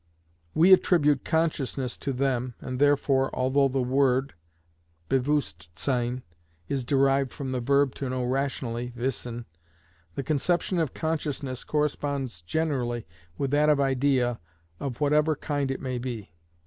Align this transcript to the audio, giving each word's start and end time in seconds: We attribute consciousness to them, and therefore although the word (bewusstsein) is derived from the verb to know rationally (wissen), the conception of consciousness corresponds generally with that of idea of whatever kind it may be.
We 0.55 0.73
attribute 0.73 1.23
consciousness 1.23 1.95
to 1.99 2.11
them, 2.11 2.55
and 2.59 2.79
therefore 2.79 3.29
although 3.35 3.67
the 3.67 3.83
word 3.83 4.33
(bewusstsein) 5.11 6.23
is 6.67 6.83
derived 6.83 7.31
from 7.31 7.51
the 7.51 7.59
verb 7.59 7.93
to 7.97 8.09
know 8.09 8.23
rationally 8.23 8.93
(wissen), 8.95 9.45
the 10.15 10.23
conception 10.23 10.79
of 10.79 10.95
consciousness 10.95 11.63
corresponds 11.63 12.41
generally 12.41 13.05
with 13.37 13.51
that 13.51 13.69
of 13.69 13.79
idea 13.79 14.39
of 14.79 14.99
whatever 15.01 15.35
kind 15.35 15.69
it 15.69 15.79
may 15.79 15.99
be. 15.99 16.31